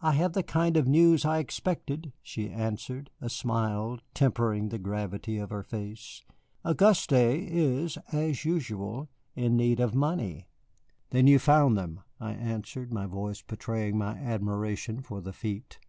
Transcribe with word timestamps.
"I 0.00 0.12
have 0.12 0.34
the 0.34 0.44
kind 0.44 0.76
of 0.76 0.86
news 0.86 1.24
I 1.24 1.38
expected," 1.38 2.12
she 2.22 2.48
answered, 2.48 3.10
a 3.20 3.28
smile 3.28 3.98
tempering 4.14 4.68
the 4.68 4.78
gravity 4.78 5.38
of 5.38 5.50
her 5.50 5.64
face; 5.64 6.22
"Auguste 6.64 7.10
is, 7.10 7.98
as 8.12 8.44
usual, 8.44 9.08
in 9.34 9.56
need 9.56 9.80
of 9.80 9.92
money." 9.92 10.46
"Then 11.10 11.26
you 11.26 11.34
have 11.34 11.42
found 11.42 11.76
them," 11.76 11.98
I 12.20 12.30
answered, 12.34 12.92
my 12.92 13.06
voice 13.06 13.42
betraying 13.42 13.98
my 13.98 14.14
admiration 14.16 15.02
for 15.02 15.20
the 15.20 15.32
feat. 15.32 15.80